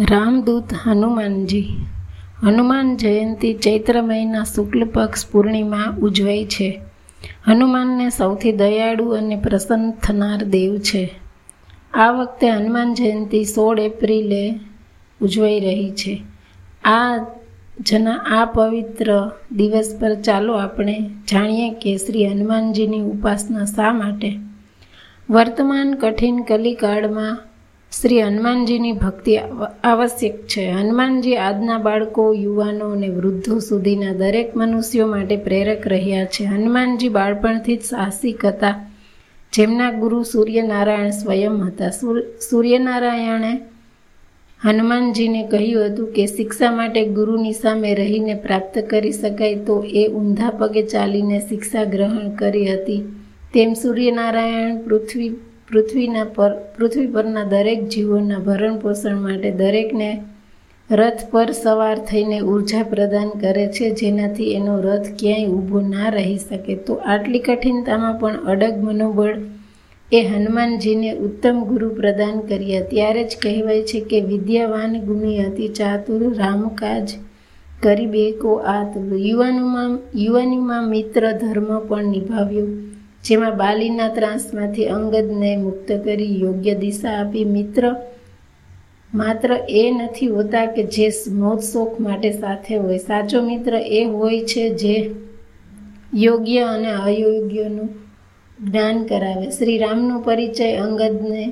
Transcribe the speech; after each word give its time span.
રામદૂત 0.00 0.64
હનુમાનજી. 0.84 1.68
હનુમાન 2.42 2.96
જયંતી 2.96 3.54
ચૈત્ર 3.54 4.02
મહિના 4.02 4.44
શુક્લ 4.44 4.84
પક્ષ 4.84 5.30
પૂર્ણિમા 5.30 5.96
ઉજવાય 6.02 6.44
છે. 6.44 6.80
હનુમાનને 7.46 8.10
સૌથી 8.10 8.52
દયાળુ 8.52 9.10
અને 9.10 9.36
પ્રસન્ન 9.36 9.90
થનાર 9.90 10.44
દેવ 10.44 10.78
છે. 10.78 11.10
આ 11.94 12.10
વખતે 12.10 12.50
હનુમાન 12.50 12.94
જયંતી 12.94 13.44
સોળ 13.44 13.80
એપ્રિલે 13.80 14.60
ઉજવાઈ 15.20 15.60
રહી 15.60 15.90
છે. 15.90 16.22
આ 16.84 17.26
જના 17.80 18.16
આ 18.16 18.44
પવિત્ર 18.44 19.30
દિવસ 19.52 19.98
પર 20.00 20.14
ચાલો 20.14 20.54
આપણે 20.54 21.10
જાણીએ 21.30 21.70
કે 21.70 21.96
શ્રી 21.96 22.26
હનુમાનજીની 22.26 23.00
ઉપાસના 23.00 23.64
શા 23.64 23.92
માટે? 23.92 24.38
વર્તમાન 25.30 25.94
કઠિન 25.94 26.42
કલિકાળમાં 26.42 27.38
શ્રી 28.00 28.22
હનુમાનજીની 28.22 28.92
ભક્તિ 28.92 29.36
આવશ્યક 29.84 30.46
છે. 30.46 30.70
હનુમાનજી 30.70 31.36
આજના 31.36 31.78
બાળકો, 31.78 32.34
યુવાનો 32.34 32.88
અને 32.88 33.08
વૃદ્ધો 33.08 33.58
સુધીના 33.58 34.12
દરેક 34.12 34.56
મનુષ્યો 34.56 35.06
માટે 35.06 35.36
પ્રેરક 35.36 35.88
રહ્યા 35.88 36.24
છે. 36.24 36.44
હનુમાનજી 36.44 37.08
બાળપણથી 37.08 37.76
જ 37.76 37.82
સાહસિક 37.82 38.46
હતા. 38.46 38.90
જેમના 39.52 39.90
ગુરુ 39.90 40.22
સૂર્યનારાયણ 40.22 41.10
સ્વયં 41.10 41.52
હતા. 41.52 41.90
સૂર્યનારાયણે 42.50 43.60
હનુમાનજીને 44.64 45.46
કહ્યું 45.46 45.86
હતું 45.86 46.12
કે, 46.12 46.26
શિક્ષા 46.26 46.70
માટે 46.70 47.04
ગુરુની 47.04 47.52
સામે 47.52 47.94
રહીને 47.94 48.34
પ્રાપ્ત 48.34 48.78
કરી 48.78 49.12
શકાય 49.12 49.54
તો 49.54 49.84
એ 49.84 50.08
ઊંધા 50.08 50.50
પગે 50.50 50.82
ચાલીને 50.82 51.40
શિક્ષા 51.48 51.84
ગ્રહણ 51.84 52.30
કરી 52.30 52.66
હતી. 52.66 53.02
તેમ 53.54 53.74
સૂર્યનારાયણ 53.74 54.78
પૃથ્વી 54.78 55.34
પૃથ્વીના 55.72 56.24
પર, 56.24 56.52
પૃથ્વી 56.78 57.06
પરના 57.06 57.44
દરેક 57.44 57.88
જીવોના 57.88 58.38
ભરણ 58.38 58.78
પોષણ 58.78 59.16
માટે 59.16 59.50
દરેકને 59.50 60.22
રથ 60.90 61.22
પર 61.30 61.50
સવાર 61.52 61.98
થઈને 61.98 62.40
ઊર્જા 62.40 62.82
પ્રદાન 62.82 63.28
કરે 63.28 63.66
છે, 63.66 63.90
જેનાથી 63.90 64.52
એનો 64.52 64.80
રથ 64.80 65.06
ક્યાંય 65.18 65.46
ઊભો 65.46 65.80
ના 65.80 66.08
રહી 66.08 66.38
શકે. 66.38 66.74
તો 66.74 66.94
આટલી 66.94 67.38
કઠિનતામાં 67.38 68.18
પણ 68.18 68.36
અડગ 68.36 68.84
મનોબળ 68.84 69.38
એ 70.12 70.22
હનુમાનજીને 70.22 71.12
ઉત્તમ 71.12 71.64
ગુરુ 71.64 71.88
પ્રદાન 71.88 72.40
કર્યા. 72.40 72.82
ત્યારે 72.82 73.24
જ 73.24 73.36
કહેવાય 73.42 73.82
છે 73.82 74.00
કે 74.00 74.20
વિદ્યાવાન 74.20 75.00
ગુણી 75.00 75.44
હતી 75.44 75.68
ચાતુર, 75.68 76.36
રામકાજ 76.36 77.08
કરી 77.82 78.06
બેકો 78.06 78.54
આત. 78.54 78.96
યુવાનોમાં, 79.12 79.98
યુવાનીમાં 80.14 80.88
મિત્ર 80.88 81.32
ધર્મ 81.32 81.78
પણ 81.78 82.04
નિભાવ્યો. 82.04 82.66
જેમાં 83.24 83.56
બાલીના 83.56 84.08
ત્રાસમાંથી 84.08 84.88
અંગદને 84.88 85.56
મુક્ત 85.56 85.92
કરી 86.04 86.40
યોગ્ય 86.40 86.74
દિશા 86.74 87.08
આપી 87.08 87.44
મિત્ર, 87.44 87.96
માત્ર 89.14 89.50
એ 89.68 89.90
નથી 89.90 90.26
હોતા 90.26 90.66
કે 90.66 90.82
જે 90.82 91.10
મોજ 91.28 91.60
શોખ 91.62 92.00
માટે 92.00 92.32
સાથે 92.32 92.76
હોય. 92.76 92.98
સાચો 92.98 93.42
મિત્ર 93.42 93.74
એ 93.74 94.04
હોય 94.04 94.40
છે 94.44 94.64
જે 94.74 95.14
યોગ્ય 96.14 96.60
અને 96.60 96.90
અયોગ્યનું 96.92 97.88
જ્ઞાન 98.64 99.04
કરાવે. 99.04 99.50
શ્રી 99.50 99.78
રામનો 99.78 100.20
પરિચય 100.20 100.76
અંગદને 100.76 101.44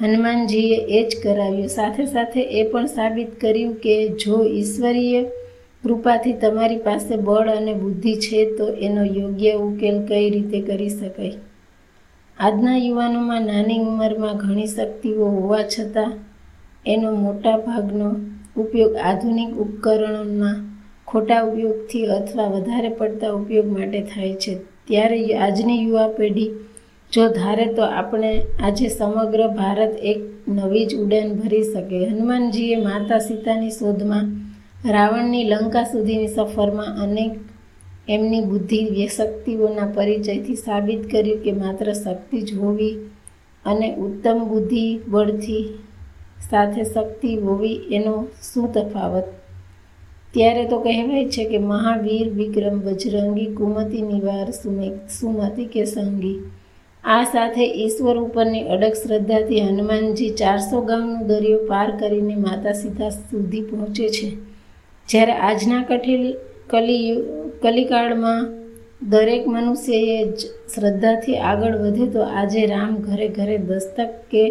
હનુમાનજીએ 0.00 0.76
એ 0.98 1.08
જ 1.08 1.22
કરાવ્યો. 1.22 1.66
સાથે 1.66 2.06
સાથે 2.06 2.40
એ 2.40 2.70
પણ 2.70 2.86
સાબિત 2.86 3.40
કર્યું 3.40 3.74
કે 3.74 4.08
જો 4.08 4.44
ઈશ્વરીય 4.44 5.22
કૃપાથી 5.84 6.32
તમારી 6.32 6.76
પાસે 6.76 7.16
બળ 7.16 7.48
અને 7.48 7.74
બુદ્ધિ 7.74 8.12
છે, 8.16 8.40
તો 8.56 8.66
એનો 8.76 9.04
યોગ્ય 9.04 9.52
ઉકેલ 9.58 9.96
કઈ 10.06 10.30
રીતે 10.30 10.58
કરી 10.60 10.90
શકાય? 10.90 11.38
આજના 12.36 12.76
યુવાનોમાં 12.76 13.46
નાની 13.46 13.80
ઉંમરમાં 13.80 14.36
ઘણી 14.36 14.66
શક્તિઓ 14.66 15.30
હોવા 15.30 15.64
છતાં, 15.64 16.12
એનો 16.86 17.08
મોટા 17.16 17.58
ભાગનો 17.58 18.10
ઉપયોગ 18.56 18.94
આધુનિક 18.96 19.58
ઉપકરણોના 19.58 20.54
ખોટા 21.08 21.40
ઉપયોગથી 21.44 22.04
અથવા 22.06 22.48
વધારે 22.48 22.90
પડતા 22.90 23.32
ઉપયોગ 23.32 23.66
માટે 23.66 24.00
થાય 24.02 24.36
છે. 24.36 24.54
ત્યારે 24.86 25.18
આજની 25.36 25.80
યુવા 25.84 26.08
પેઢી, 26.08 26.50
જો 27.12 27.28
ધારે 27.28 27.66
તો 27.74 27.82
આપણે 27.82 28.32
આજે 28.60 28.86
સમગ્ર 28.88 29.42
ભારત 29.48 29.98
એક 30.02 30.20
નવી 30.48 30.86
જ 30.86 30.92
ઉડાન 30.96 31.28
ભરી 31.32 31.64
શકે. 31.64 32.06
હનુમાનજીએ 32.06 32.76
માતા 32.76 33.20
સીતાની 33.20 33.70
શોધમાં 33.70 34.26
રાવણની 34.90 35.44
લંકા 35.44 35.84
સુધીની 35.84 36.28
સફરમાં 36.28 36.86
અનેક 36.86 37.30
એમની 38.08 38.40
બુદ્ધિ 38.40 39.08
શક્તિઓના 39.16 39.86
પરિચયથી 39.86 40.54
સાબિત 40.54 41.12
કર્યું 41.12 41.42
કે 41.42 41.52
માત્ર 41.52 41.92
શક્તિ 41.92 42.40
જ 42.40 42.58
હોવી 42.58 42.96
અને 43.66 43.94
ઉત્તમ 43.94 44.48
બુદ્ધિ 44.48 45.00
બળથી 45.08 45.78
સાથે 46.50 46.84
શક્તિ 46.84 47.36
હોવી 47.36 47.74
એનો 47.74 48.26
શું 48.54 48.72
તફાવત? 48.72 49.24
ત્યારે 50.34 50.64
તો 50.64 50.80
કહેવાય 50.80 51.28
છે 51.28 51.44
કે 51.44 51.58
મહાવીર, 51.58 52.28
વિક્રમ, 52.28 52.80
બજરંગી, 52.80 53.46
કુમતી, 53.46 54.02
નિવાર 54.02 54.50
સુમતી 55.20 55.64
કે 55.64 55.84
સંગી. 55.84 56.38
આ 57.04 57.24
સાથે 57.24 57.66
ઈશ્વર 57.66 58.16
ઉપરની 58.18 58.62
અડગ 58.62 58.92
શ્રદ્ધાથી 58.92 59.60
હનુમાનજી 59.60 60.30
ચારસો 60.30 60.80
ગામનો 60.80 61.26
દરિયો 61.26 61.58
પાર 61.58 61.96
કરીને 61.96 62.36
માતા 62.36 62.72
સીતા 62.72 63.10
સુધી 63.10 63.60
પહોંચે 63.60 64.08
છે. 64.08 64.51
જ્યારે 65.08 65.34
આજના 65.48 65.82
કઠિન 65.82 66.24
કલી 66.70 67.06
કલિકાળમાં 67.62 68.42
દરેક 69.12 69.44
મનુષ્યએ 69.46 70.18
જ 70.38 70.40
શ્રદ્ધાથી 70.74 71.38
આગળ 71.50 71.74
વધે, 71.84 72.06
તો 72.14 72.20
આજે 72.40 72.62
રામ 72.66 72.92
ઘરે 73.06 73.28
ઘરે 73.28 73.56
દસ્તક 73.68 74.12
કે 74.30 74.44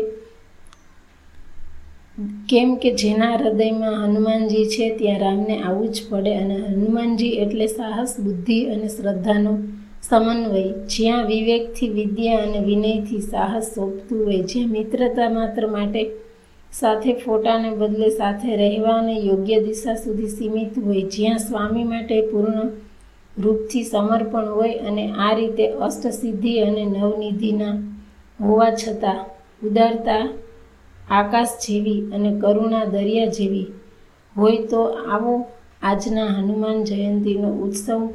કેમ 2.49 2.69
કે 2.75 2.89
જેના 3.01 3.35
હૃદયમાં 3.37 3.95
હનુમાનજી 4.05 4.65
છે, 4.73 4.85
ત્યાં 4.97 5.21
રામને 5.25 5.55
આવવું 5.57 5.93
જ 5.95 5.97
પડે 6.09 6.33
અને 6.41 6.57
હનુમાનજી 6.71 7.37
એટલે 7.43 7.67
સાહસ, 7.67 8.11
બુદ્ધિ 8.19 8.59
અને 8.73 8.87
શ્રદ્ધાનો 8.87 9.53
સમન્વય. 10.09 10.63
જ્યાં 10.93 11.25
વિવેકથી, 11.25 11.89
વિદ્યા 11.99 12.43
અને 12.47 12.59
વિનયથી 12.69 13.21
સાહસ 13.33 13.65
સોંપતું 13.75 14.19
હોય, 14.25 14.41
જ્યાં 14.43 14.75
મિત્રતા 14.77 15.29
માત્ર 15.29 15.63
માટે 15.67 16.01
સાથે 16.71 17.13
ફોટાને 17.13 17.71
બદલે 17.71 18.09
સાથે 18.11 18.55
રહેવા 18.55 18.97
અને 18.97 19.15
યોગ્ય 19.19 19.59
દિશા 19.59 19.95
સુધી 19.95 20.27
સીમિત 20.27 20.75
હોય, 20.85 21.01
જ્યાં 21.01 21.37
સ્વામી 21.37 21.83
માટે 21.83 22.21
પૂર્ણ 22.21 22.69
રૂપથી 23.37 23.83
સમર્પણ 23.83 24.47
હોય 24.47 24.77
અને 24.87 25.03
આ 25.17 25.33
રીતે 25.33 25.65
અષ્ટસિદ્ધિ 25.79 26.53
અને 26.59 26.85
નવનિધિના 26.85 27.75
હોવા 28.39 28.71
છતાં 28.71 29.19
ઉદારતા 29.63 30.23
આકાશ 31.11 31.55
જેવી 31.67 32.01
અને 32.13 32.31
કરુણા 32.39 32.85
દરિયા 32.85 33.25
જેવી 33.25 33.67
હોય 34.35 34.61
તો 34.65 34.81
આવો 35.09 35.35
આજના 35.83 36.29
હનુમાન 36.29 36.83
જયંતીનો 36.83 37.51
ઉત્સવ 37.65 38.07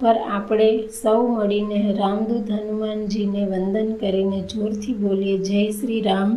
પર 0.00 0.16
આપણે 0.30 0.70
સૌ 1.02 1.18
મળીને 1.28 1.80
રામદૂત 1.92 2.48
હનુમાનજીને 2.50 3.42
વંદન 3.46 3.92
કરીને 3.94 4.40
જોરથી 4.42 4.94
બોલીએ. 4.94 5.38
જય 5.38 5.70
શ્રી 5.70 6.00
રામ. 6.00 6.30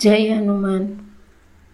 જય 0.00 0.36
હનુમાન 0.36 0.84